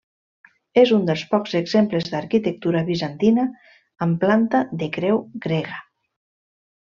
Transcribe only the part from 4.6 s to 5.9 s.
de creu grega.